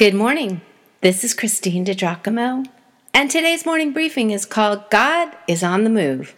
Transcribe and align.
Good 0.00 0.14
morning. 0.14 0.62
This 1.02 1.24
is 1.24 1.34
Christine 1.34 1.84
DiGiacomo, 1.84 2.64
and 3.12 3.30
today's 3.30 3.66
morning 3.66 3.92
briefing 3.92 4.30
is 4.30 4.46
called 4.46 4.88
God 4.88 5.36
is 5.46 5.62
on 5.62 5.84
the 5.84 5.90
Move. 5.90 6.34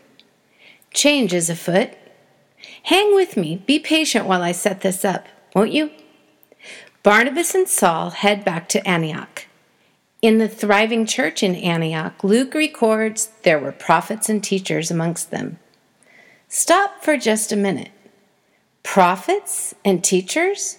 Change 0.93 1.33
is 1.33 1.49
afoot. 1.49 1.91
Hang 2.83 3.15
with 3.15 3.37
me, 3.37 3.63
be 3.65 3.79
patient 3.79 4.27
while 4.27 4.43
I 4.43 4.51
set 4.51 4.81
this 4.81 5.05
up, 5.05 5.29
won't 5.55 5.71
you? 5.71 5.93
Barnabas 7.05 7.55
and 7.55 7.69
Saul 7.69 8.11
head 8.11 8.45
back 8.45 8.69
to 8.71 8.85
Antioch. 8.85 9.47
In 10.23 10.39
the 10.39 10.49
thriving 10.49 11.07
church 11.07 11.45
in 11.45 11.55
Antioch, 11.55 12.25
Luke 12.25 12.55
records 12.55 13.31
there 13.45 13.61
were 13.61 13.71
prophets 13.71 14.29
and 14.29 14.43
teachers 14.43 14.91
amongst 14.91 15.31
them. 15.31 15.61
Stop 16.49 17.05
for 17.05 17.17
just 17.17 17.53
a 17.53 17.57
minute. 17.57 17.93
Prophets 18.83 19.73
and 19.85 20.03
teachers? 20.03 20.79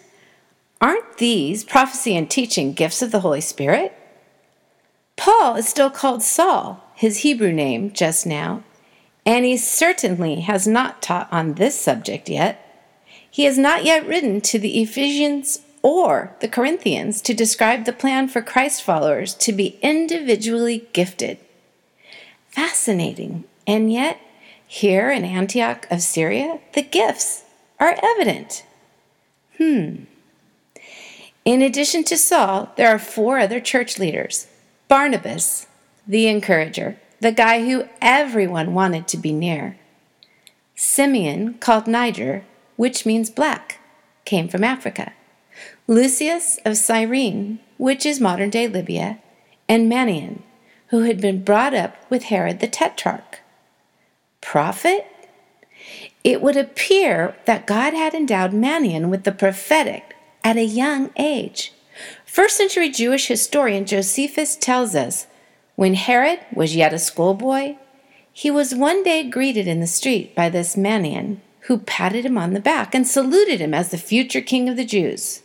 Aren't 0.84 1.16
these 1.16 1.64
prophecy 1.64 2.14
and 2.18 2.30
teaching 2.30 2.74
gifts 2.74 3.02
of 3.02 3.12
the 3.12 3.22
Holy 3.22 3.40
Spirit? 3.40 3.94
Paul 5.16 5.56
is 5.56 5.70
still 5.70 5.90
called 5.90 6.22
Saul, 6.22 6.84
his 6.94 7.20
Hebrew 7.20 7.54
name 7.54 7.94
just 7.94 8.26
now, 8.26 8.64
and 9.26 9.46
he 9.46 9.56
certainly 9.56 10.42
has 10.42 10.68
not 10.68 11.02
taught 11.02 11.32
on 11.32 11.54
this 11.54 11.80
subject 11.80 12.28
yet. 12.28 13.00
He 13.32 13.46
has 13.46 13.58
not 13.58 13.86
yet 13.86 14.06
written 14.06 14.42
to 14.42 14.60
the 14.60 14.82
Ephesians 14.82 15.60
or 15.82 16.36
the 16.42 16.50
Corinthians 16.50 17.22
to 17.22 17.34
describe 17.34 17.86
the 17.86 17.94
plan 17.94 18.28
for 18.28 18.42
Christ 18.42 18.84
followers 18.84 19.34
to 19.36 19.54
be 19.54 19.80
individually 19.82 20.90
gifted. 20.92 21.38
Fascinating, 22.50 23.46
and 23.66 23.90
yet, 23.90 24.20
here 24.68 25.10
in 25.10 25.24
Antioch 25.24 25.88
of 25.90 26.02
Syria, 26.02 26.60
the 26.74 26.82
gifts 26.82 27.46
are 27.80 27.98
evident. 28.04 28.66
Hmm. 29.58 30.04
In 31.46 31.62
addition 31.62 32.04
to 32.06 32.18
Saul, 32.18 32.72
there 32.78 32.88
are 32.88 33.00
four 33.00 33.38
other 33.40 33.60
church 33.60 34.00
leaders 34.00 34.48
Barnabas, 34.88 35.68
the 36.08 36.28
encourager, 36.28 36.98
the 37.20 37.32
guy 37.32 37.66
who 37.66 37.88
everyone 38.02 38.74
wanted 38.74 39.08
to 39.10 39.18
be 39.18 39.34
near. 39.34 39.78
Simeon, 40.76 41.56
called 41.56 41.88
Niger, 41.88 42.44
which 42.76 43.06
means 43.06 43.30
black, 43.30 43.80
came 44.26 44.48
from 44.48 44.64
Africa. 44.64 45.14
Lucius 45.88 46.60
of 46.66 46.78
Cyrene, 46.78 47.60
which 47.78 48.06
is 48.06 48.20
modern 48.20 48.50
day 48.50 48.68
Libya, 48.68 49.20
and 49.68 49.92
Manaen, 49.92 50.42
who 50.88 51.02
had 51.02 51.20
been 51.20 51.44
brought 51.44 51.74
up 51.74 51.96
with 52.10 52.24
Herod 52.24 52.60
the 52.60 52.68
Tetrarch. 52.68 53.40
Prophet? 54.42 55.08
It 56.24 56.42
would 56.42 56.56
appear 56.56 57.36
that 57.46 57.68
God 57.68 57.94
had 57.94 58.14
endowed 58.14 58.52
Manaen 58.52 59.10
with 59.10 59.24
the 59.24 59.32
prophetic 59.32 60.13
at 60.44 60.58
a 60.58 60.64
young 60.64 61.12
age. 61.18 61.74
First 62.26 62.58
century 62.58 62.90
Jewish 62.90 63.28
historian 63.28 63.86
Josephus 63.86 64.56
tells 64.56 64.96
us 64.96 65.28
when 65.76 65.94
Herod 65.94 66.40
was 66.54 66.76
yet 66.76 66.94
a 66.94 67.00
schoolboy, 67.00 67.76
he 68.32 68.50
was 68.50 68.74
one 68.74 69.04
day 69.04 69.24
greeted 69.24 69.68
in 69.68 69.80
the 69.80 69.88
street 69.88 70.36
by 70.36 70.50
this 70.50 70.76
Manaen, 70.76 71.38
who 71.62 71.78
patted 71.78 72.26
him 72.26 72.38
on 72.38 72.54
the 72.54 72.60
back 72.60 72.94
and 72.94 73.08
saluted 73.08 73.62
him 73.62 73.74
as 73.74 73.90
the 73.90 73.98
future 73.98 74.42
king 74.42 74.68
of 74.68 74.76
the 74.76 74.86
Jews. 74.86 75.42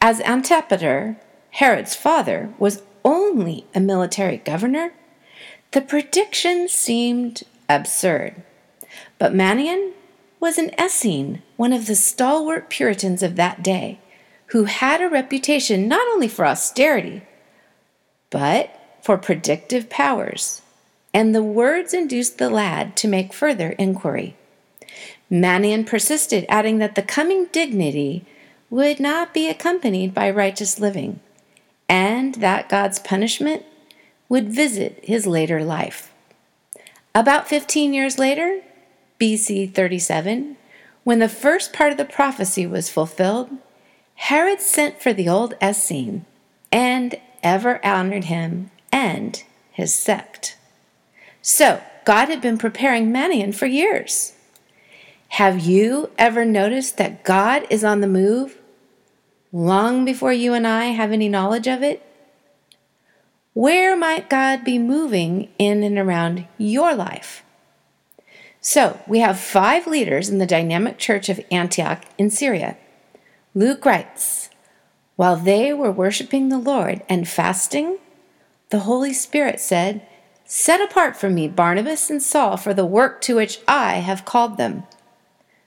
As 0.00 0.20
Antipater, 0.20 1.16
Herod's 1.50 1.94
father, 1.94 2.54
was 2.58 2.82
only 3.04 3.66
a 3.74 3.80
military 3.80 4.38
governor, 4.38 4.92
the 5.72 5.80
prediction 5.80 6.68
seemed 6.68 7.42
absurd. 7.68 8.42
But 9.18 9.34
Manaen 9.34 9.92
was 10.40 10.58
an 10.58 10.70
Essene, 10.78 11.42
one 11.56 11.72
of 11.72 11.86
the 11.86 11.94
stalwart 11.94 12.70
Puritans 12.70 13.22
of 13.22 13.36
that 13.36 13.62
day, 13.62 14.00
who 14.50 14.64
had 14.64 15.00
a 15.00 15.08
reputation 15.08 15.86
not 15.88 16.06
only 16.08 16.28
for 16.28 16.44
austerity, 16.46 17.22
but 18.30 18.76
for 19.02 19.16
predictive 19.16 19.88
powers, 19.88 20.62
and 21.14 21.34
the 21.34 21.42
words 21.42 21.94
induced 21.94 22.38
the 22.38 22.50
lad 22.50 22.96
to 22.96 23.08
make 23.08 23.32
further 23.32 23.70
inquiry. 23.70 24.36
Manaen 25.30 25.86
persisted, 25.86 26.44
adding 26.48 26.78
that 26.78 26.96
the 26.96 27.02
coming 27.02 27.46
dignity 27.46 28.24
would 28.68 28.98
not 28.98 29.32
be 29.32 29.48
accompanied 29.48 30.12
by 30.12 30.30
righteous 30.30 30.80
living, 30.80 31.20
and 31.88 32.36
that 32.36 32.68
God's 32.68 32.98
punishment 32.98 33.64
would 34.28 34.48
visit 34.48 35.00
his 35.04 35.26
later 35.26 35.64
life. 35.64 36.12
About 37.14 37.48
15 37.48 37.92
years 37.92 38.18
later, 38.18 38.62
BC 39.20 39.72
37, 39.72 40.56
when 41.02 41.18
the 41.18 41.28
first 41.28 41.72
part 41.72 41.92
of 41.92 41.98
the 41.98 42.04
prophecy 42.04 42.66
was 42.66 42.90
fulfilled, 42.90 43.50
Herod 44.20 44.60
sent 44.60 45.00
for 45.02 45.14
the 45.14 45.28
old 45.28 45.54
Essene 45.62 46.26
and 46.70 47.18
ever 47.42 47.84
honored 47.84 48.24
him 48.24 48.70
and 48.92 49.42
his 49.72 49.94
sect. 49.94 50.56
So, 51.42 51.82
God 52.04 52.28
had 52.28 52.40
been 52.42 52.58
preparing 52.58 53.10
Manaen 53.10 53.54
for 53.54 53.66
years. 53.66 54.34
Have 55.30 55.60
you 55.60 56.10
ever 56.18 56.44
noticed 56.44 56.98
that 56.98 57.24
God 57.24 57.66
is 57.70 57.82
on 57.82 58.02
the 58.02 58.06
move 58.06 58.58
long 59.52 60.04
before 60.04 60.34
you 60.34 60.52
and 60.52 60.66
I 60.66 60.86
have 60.86 61.12
any 61.12 61.28
knowledge 61.28 61.66
of 61.66 61.82
it? 61.82 62.02
Where 63.54 63.96
might 63.96 64.30
God 64.30 64.64
be 64.64 64.78
moving 64.78 65.48
in 65.58 65.82
and 65.82 65.98
around 65.98 66.46
your 66.58 66.94
life? 66.94 67.42
So, 68.60 69.00
we 69.08 69.20
have 69.20 69.40
five 69.40 69.86
leaders 69.86 70.28
in 70.28 70.38
the 70.38 70.46
dynamic 70.46 70.98
church 70.98 71.30
of 71.30 71.40
Antioch 71.50 72.04
in 72.18 72.30
Syria. 72.30 72.76
Luke 73.54 73.84
writes 73.84 74.50
While 75.16 75.36
they 75.36 75.72
were 75.72 75.90
worshiping 75.90 76.48
the 76.48 76.58
Lord 76.58 77.02
and 77.08 77.28
fasting, 77.28 77.98
the 78.70 78.80
Holy 78.80 79.12
Spirit 79.12 79.60
said, 79.60 80.06
Set 80.44 80.80
apart 80.80 81.16
for 81.16 81.28
me 81.28 81.48
Barnabas 81.48 82.10
and 82.10 82.22
Saul 82.22 82.56
for 82.56 82.74
the 82.74 82.86
work 82.86 83.20
to 83.22 83.36
which 83.36 83.60
I 83.66 83.94
have 83.94 84.24
called 84.24 84.56
them. 84.56 84.84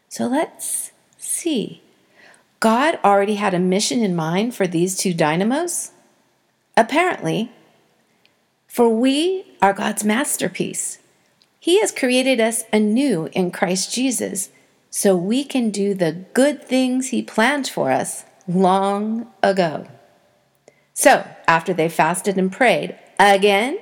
So 0.09 0.27
let's 0.27 0.91
see. 1.17 1.81
God 2.59 2.99
already 3.03 3.35
had 3.35 3.53
a 3.53 3.59
mission 3.59 4.01
in 4.01 4.15
mind 4.15 4.55
for 4.55 4.67
these 4.67 4.95
two 4.95 5.13
dynamos? 5.13 5.91
Apparently. 6.77 7.51
For 8.67 8.89
we 8.89 9.45
are 9.61 9.73
God's 9.73 10.03
masterpiece. 10.03 10.99
He 11.59 11.79
has 11.81 11.91
created 11.91 12.39
us 12.39 12.63
anew 12.71 13.29
in 13.33 13.51
Christ 13.51 13.93
Jesus 13.93 14.49
so 14.95 15.15
we 15.15 15.43
can 15.43 15.71
do 15.71 15.95
the 15.95 16.11
good 16.35 16.63
things 16.63 17.07
He 17.07 17.23
planned 17.23 17.67
for 17.67 17.89
us 17.89 18.25
long 18.47 19.25
ago. 19.41 19.87
So, 20.93 21.27
after 21.47 21.73
they 21.73 21.89
fasted 21.89 22.37
and 22.37 22.51
prayed 22.51 22.95
again, 23.17 23.79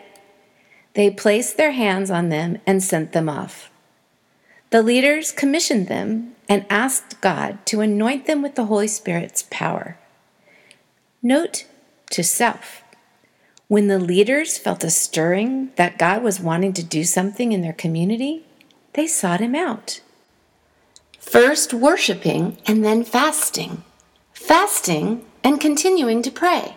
they 0.93 1.09
placed 1.09 1.57
their 1.57 1.73
hands 1.73 2.09
on 2.09 2.29
them 2.29 2.59
and 2.65 2.81
sent 2.81 3.11
them 3.11 3.27
off. 3.27 3.69
The 4.69 4.81
leaders 4.81 5.33
commissioned 5.33 5.89
them 5.89 6.33
and 6.47 6.65
asked 6.69 7.19
God 7.19 7.65
to 7.65 7.81
anoint 7.81 8.25
them 8.25 8.41
with 8.41 8.55
the 8.55 8.67
Holy 8.67 8.87
Spirit's 8.87 9.43
power. 9.51 9.97
Note 11.21 11.65
to 12.11 12.23
self 12.23 12.83
when 13.67 13.89
the 13.89 13.99
leaders 13.99 14.57
felt 14.57 14.85
a 14.85 14.89
stirring 14.89 15.71
that 15.75 15.99
God 15.99 16.23
was 16.23 16.39
wanting 16.39 16.71
to 16.71 16.83
do 16.83 17.03
something 17.03 17.51
in 17.51 17.61
their 17.61 17.73
community, 17.73 18.45
they 18.93 19.07
sought 19.07 19.41
Him 19.41 19.55
out. 19.55 19.99
First 21.21 21.73
worshiping 21.73 22.57
and 22.65 22.83
then 22.83 23.05
fasting. 23.05 23.83
Fasting 24.33 25.23
and 25.43 25.61
continuing 25.61 26.21
to 26.23 26.31
pray. 26.31 26.75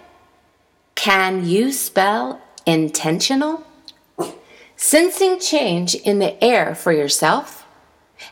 Can 0.95 1.45
you 1.45 1.73
spell 1.73 2.41
intentional? 2.67 3.67
Sensing 4.77 5.41
change 5.41 5.95
in 5.95 6.21
the 6.21 6.43
air 6.45 6.75
for 6.75 6.93
yourself? 6.93 7.67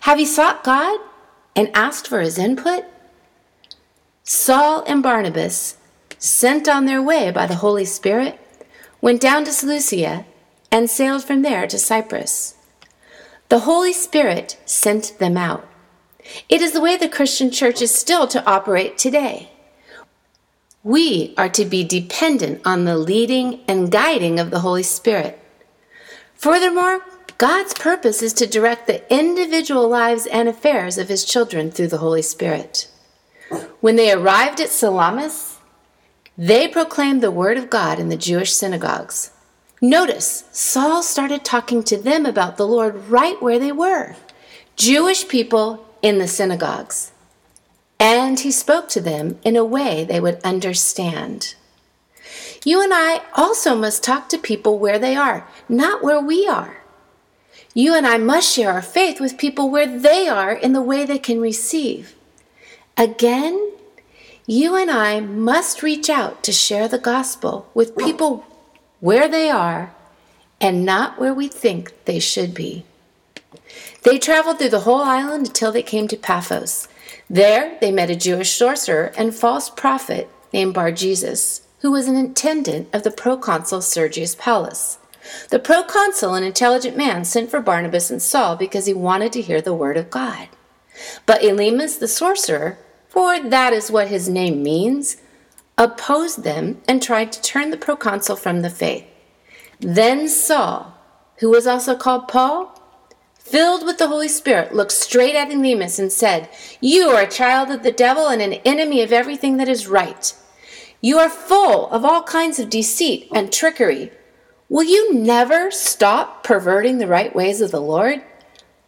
Have 0.00 0.20
you 0.20 0.26
sought 0.26 0.62
God 0.62 1.00
and 1.56 1.70
asked 1.74 2.06
for 2.06 2.20
his 2.20 2.38
input? 2.38 2.84
Saul 4.22 4.84
and 4.86 5.02
Barnabas, 5.02 5.76
sent 6.18 6.68
on 6.68 6.84
their 6.84 7.02
way 7.02 7.30
by 7.32 7.46
the 7.46 7.56
Holy 7.56 7.84
Spirit, 7.84 8.38
went 9.00 9.20
down 9.20 9.44
to 9.44 9.50
Seleucia 9.50 10.24
and 10.70 10.88
sailed 10.88 11.24
from 11.24 11.42
there 11.42 11.66
to 11.66 11.78
Cyprus. 11.78 12.54
The 13.48 13.60
Holy 13.60 13.92
Spirit 13.92 14.58
sent 14.64 15.18
them 15.18 15.36
out. 15.36 15.68
It 16.48 16.60
is 16.60 16.72
the 16.72 16.80
way 16.80 16.96
the 16.96 17.08
Christian 17.08 17.50
church 17.50 17.82
is 17.82 17.94
still 17.94 18.26
to 18.28 18.44
operate 18.44 18.98
today. 18.98 19.50
We 20.84 21.34
are 21.38 21.48
to 21.50 21.64
be 21.64 21.84
dependent 21.84 22.60
on 22.64 22.84
the 22.84 22.96
leading 22.96 23.60
and 23.68 23.90
guiding 23.90 24.40
of 24.40 24.50
the 24.50 24.60
Holy 24.60 24.82
Spirit. 24.82 25.38
Furthermore, 26.34 27.00
God's 27.38 27.74
purpose 27.74 28.22
is 28.22 28.32
to 28.34 28.46
direct 28.46 28.86
the 28.86 29.02
individual 29.12 29.88
lives 29.88 30.26
and 30.26 30.48
affairs 30.48 30.98
of 30.98 31.08
His 31.08 31.24
children 31.24 31.70
through 31.70 31.88
the 31.88 31.98
Holy 31.98 32.22
Spirit. 32.22 32.88
When 33.80 33.96
they 33.96 34.12
arrived 34.12 34.60
at 34.60 34.70
Salamis, 34.70 35.58
they 36.38 36.66
proclaimed 36.66 37.22
the 37.22 37.30
Word 37.30 37.58
of 37.58 37.70
God 37.70 37.98
in 37.98 38.08
the 38.08 38.16
Jewish 38.16 38.52
synagogues. 38.52 39.30
Notice, 39.80 40.44
Saul 40.52 41.02
started 41.02 41.44
talking 41.44 41.82
to 41.84 41.96
them 41.96 42.24
about 42.26 42.56
the 42.56 42.66
Lord 42.66 43.08
right 43.08 43.40
where 43.42 43.58
they 43.58 43.72
were. 43.72 44.16
Jewish 44.76 45.28
people 45.28 45.86
in 46.02 46.18
the 46.18 46.28
synagogues. 46.28 47.12
And 47.98 48.40
he 48.40 48.50
spoke 48.50 48.88
to 48.90 49.00
them 49.00 49.38
in 49.44 49.56
a 49.56 49.64
way 49.64 50.04
they 50.04 50.20
would 50.20 50.40
understand. 50.42 51.54
You 52.64 52.82
and 52.82 52.92
I 52.92 53.22
also 53.34 53.74
must 53.74 54.02
talk 54.02 54.28
to 54.28 54.38
people 54.38 54.78
where 54.78 54.98
they 54.98 55.16
are, 55.16 55.48
not 55.68 56.02
where 56.02 56.20
we 56.20 56.46
are. 56.46 56.82
You 57.74 57.94
and 57.94 58.06
I 58.06 58.18
must 58.18 58.52
share 58.52 58.72
our 58.72 58.82
faith 58.82 59.20
with 59.20 59.38
people 59.38 59.70
where 59.70 59.86
they 59.86 60.28
are 60.28 60.52
in 60.52 60.72
the 60.72 60.82
way 60.82 61.04
they 61.04 61.18
can 61.18 61.40
receive. 61.40 62.14
Again, 62.96 63.72
you 64.46 64.76
and 64.76 64.90
I 64.90 65.20
must 65.20 65.82
reach 65.82 66.10
out 66.10 66.42
to 66.42 66.52
share 66.52 66.88
the 66.88 66.98
gospel 66.98 67.70
with 67.72 67.96
people 67.96 68.44
where 69.00 69.28
they 69.28 69.48
are 69.48 69.94
and 70.60 70.84
not 70.84 71.18
where 71.18 71.32
we 71.32 71.48
think 71.48 72.04
they 72.04 72.18
should 72.18 72.52
be. 72.52 72.84
They 74.02 74.18
traveled 74.18 74.58
through 74.58 74.70
the 74.70 74.80
whole 74.80 75.02
island 75.02 75.48
until 75.48 75.72
they 75.72 75.82
came 75.82 76.08
to 76.08 76.16
Paphos. 76.16 76.88
There, 77.28 77.78
they 77.80 77.90
met 77.90 78.10
a 78.10 78.16
Jewish 78.16 78.52
sorcerer 78.52 79.12
and 79.16 79.34
false 79.34 79.70
prophet 79.70 80.28
named 80.52 80.74
Bar 80.74 80.92
Jesus, 80.92 81.66
who 81.80 81.90
was 81.90 82.08
an 82.08 82.16
attendant 82.16 82.88
of 82.92 83.02
the 83.02 83.10
proconsul 83.10 83.80
Sergius 83.80 84.34
Paulus. 84.34 84.98
The 85.50 85.58
proconsul, 85.58 86.34
an 86.34 86.42
intelligent 86.42 86.96
man, 86.96 87.24
sent 87.24 87.50
for 87.50 87.60
Barnabas 87.60 88.10
and 88.10 88.20
Saul 88.20 88.56
because 88.56 88.86
he 88.86 88.94
wanted 88.94 89.32
to 89.32 89.42
hear 89.42 89.60
the 89.60 89.74
word 89.74 89.96
of 89.96 90.10
God. 90.10 90.48
But 91.26 91.42
Elymas 91.42 91.98
the 91.98 92.08
sorcerer, 92.08 92.78
for 93.08 93.40
that 93.40 93.72
is 93.72 93.90
what 93.90 94.08
his 94.08 94.28
name 94.28 94.62
means, 94.62 95.16
opposed 95.78 96.44
them 96.44 96.80
and 96.86 97.02
tried 97.02 97.32
to 97.32 97.42
turn 97.42 97.70
the 97.70 97.76
proconsul 97.76 98.36
from 98.36 98.62
the 98.62 98.70
faith. 98.70 99.04
Then 99.80 100.28
Saul, 100.28 100.94
who 101.38 101.50
was 101.50 101.66
also 101.66 101.96
called 101.96 102.28
Paul, 102.28 102.71
filled 103.52 103.84
with 103.84 103.98
the 103.98 104.08
Holy 104.08 104.28
Spirit, 104.28 104.74
looked 104.74 104.92
straight 104.92 105.36
at 105.36 105.50
Elymas 105.50 105.98
and 105.98 106.10
said, 106.10 106.48
You 106.80 107.10
are 107.10 107.22
a 107.22 107.30
child 107.30 107.70
of 107.70 107.82
the 107.82 107.92
devil 107.92 108.26
and 108.26 108.40
an 108.40 108.54
enemy 108.64 109.02
of 109.02 109.12
everything 109.12 109.58
that 109.58 109.68
is 109.68 109.86
right. 109.86 110.34
You 111.02 111.18
are 111.18 111.28
full 111.28 111.90
of 111.90 112.04
all 112.04 112.22
kinds 112.22 112.58
of 112.58 112.70
deceit 112.70 113.28
and 113.34 113.52
trickery. 113.52 114.10
Will 114.70 114.84
you 114.84 115.12
never 115.12 115.70
stop 115.70 116.42
perverting 116.42 116.96
the 116.96 117.06
right 117.06 117.36
ways 117.36 117.60
of 117.60 117.70
the 117.70 117.80
Lord? 117.80 118.22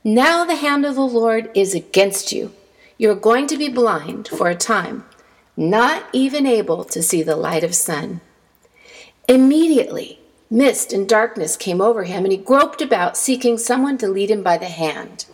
Now 0.02 0.44
the 0.44 0.56
hand 0.56 0.86
of 0.86 0.94
the 0.94 1.02
Lord 1.02 1.50
is 1.54 1.74
against 1.74 2.32
you 2.32 2.52
you're 2.96 3.14
going 3.14 3.46
to 3.48 3.56
be 3.56 3.68
blind 3.68 4.28
for 4.28 4.48
a 4.48 4.54
time, 4.54 5.04
not 5.56 6.04
even 6.12 6.46
able 6.46 6.84
to 6.84 7.02
see 7.02 7.22
the 7.22 7.36
light 7.36 7.64
of 7.64 7.74
sun. 7.74 8.20
Immediately, 9.28 10.20
mist 10.50 10.92
and 10.92 11.08
darkness 11.08 11.56
came 11.56 11.80
over 11.80 12.04
him, 12.04 12.24
and 12.24 12.32
he 12.32 12.38
groped 12.38 12.80
about, 12.82 13.16
seeking 13.16 13.58
someone 13.58 13.98
to 13.98 14.08
lead 14.08 14.30
him 14.30 14.42
by 14.42 14.58
the 14.58 14.66
hand. 14.66 15.26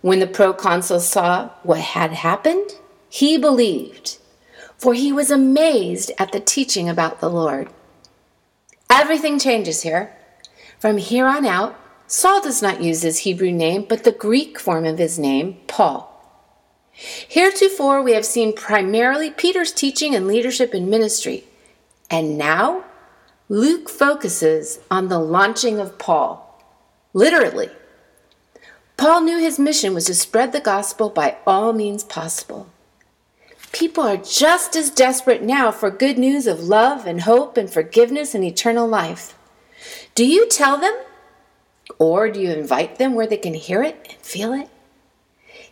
When 0.00 0.20
the 0.20 0.26
proconsul 0.26 1.00
saw 1.00 1.50
what 1.62 1.80
had 1.80 2.12
happened, 2.12 2.72
he 3.08 3.36
believed, 3.36 4.18
for 4.76 4.94
he 4.94 5.12
was 5.12 5.30
amazed 5.30 6.12
at 6.18 6.32
the 6.32 6.40
teaching 6.40 6.88
about 6.88 7.20
the 7.20 7.30
Lord. 7.30 7.68
Everything 8.90 9.38
changes 9.38 9.82
here. 9.82 10.14
From 10.78 10.98
here 10.98 11.26
on 11.26 11.44
out, 11.44 11.78
Saul 12.06 12.40
does 12.40 12.62
not 12.62 12.82
use 12.82 13.02
his 13.02 13.18
Hebrew 13.18 13.50
name, 13.52 13.84
but 13.88 14.04
the 14.04 14.12
Greek 14.12 14.58
form 14.58 14.84
of 14.84 14.98
his 14.98 15.18
name, 15.18 15.58
Paul. 15.66 16.14
Heretofore, 16.92 18.02
we 18.02 18.12
have 18.12 18.24
seen 18.24 18.52
primarily 18.52 19.30
Peter's 19.30 19.72
teaching 19.72 20.14
and 20.14 20.26
leadership 20.26 20.74
in 20.74 20.88
ministry. 20.88 21.44
And 22.10 22.38
now, 22.38 22.84
Luke 23.50 23.88
focuses 23.88 24.80
on 24.90 25.08
the 25.08 25.18
launching 25.18 25.80
of 25.80 25.98
Paul. 25.98 26.62
Literally. 27.14 27.70
Paul 28.98 29.22
knew 29.22 29.38
his 29.38 29.58
mission 29.58 29.94
was 29.94 30.04
to 30.06 30.14
spread 30.14 30.52
the 30.52 30.60
gospel 30.60 31.08
by 31.08 31.38
all 31.46 31.72
means 31.72 32.04
possible. 32.04 32.68
People 33.72 34.04
are 34.04 34.18
just 34.18 34.76
as 34.76 34.90
desperate 34.90 35.42
now 35.42 35.70
for 35.70 35.90
good 35.90 36.18
news 36.18 36.46
of 36.46 36.60
love 36.60 37.06
and 37.06 37.22
hope 37.22 37.56
and 37.56 37.70
forgiveness 37.70 38.34
and 38.34 38.44
eternal 38.44 38.86
life. 38.86 39.38
Do 40.14 40.26
you 40.26 40.48
tell 40.48 40.76
them? 40.78 40.94
Or 41.98 42.30
do 42.30 42.40
you 42.40 42.50
invite 42.50 42.98
them 42.98 43.14
where 43.14 43.26
they 43.26 43.36
can 43.38 43.54
hear 43.54 43.82
it 43.82 44.06
and 44.10 44.18
feel 44.18 44.52
it? 44.52 44.68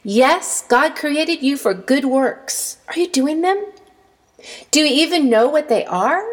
Yes, 0.02 0.64
God 0.66 0.94
created 0.94 1.42
you 1.42 1.56
for 1.56 1.74
good 1.74 2.04
works. 2.06 2.78
Are 2.88 2.98
you 2.98 3.08
doing 3.08 3.42
them? 3.42 3.66
Do 4.70 4.80
you 4.80 4.86
even 4.86 5.28
know 5.28 5.48
what 5.48 5.68
they 5.68 5.84
are? 5.84 6.24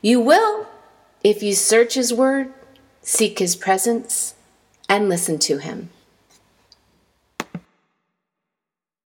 You 0.00 0.20
will 0.20 0.66
if 1.24 1.42
you 1.42 1.54
search 1.54 1.94
His 1.94 2.12
Word, 2.12 2.52
seek 3.02 3.38
His 3.38 3.56
presence, 3.56 4.34
and 4.88 5.08
listen 5.08 5.38
to 5.40 5.58
Him. 5.58 5.90